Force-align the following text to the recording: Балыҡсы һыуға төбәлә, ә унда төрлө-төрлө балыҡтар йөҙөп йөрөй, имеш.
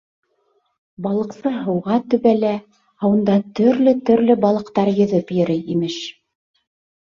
Балыҡсы 1.07 1.51
һыуға 1.67 1.97
төбәлә, 2.13 2.53
ә 3.03 3.11
унда 3.11 3.35
төрлө-төрлө 3.61 4.37
балыҡтар 4.47 4.91
йөҙөп 4.95 5.35
йөрөй, 5.37 5.63
имеш. 5.77 6.01